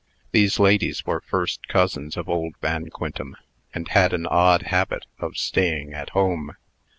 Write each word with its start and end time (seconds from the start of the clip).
These 0.31 0.57
ladies 0.57 1.05
were 1.05 1.21
first 1.21 1.67
cousins 1.67 2.17
of 2.17 2.27
old 2.27 2.55
Van 2.59 2.89
Quintem, 2.89 3.35
and 3.71 3.87
had 3.89 4.13
an 4.13 4.25
odd 4.25 4.63
habit 4.63 5.05
of 5.19 5.37
staying 5.37 5.93
at 5.93 6.09
home. 6.09 6.53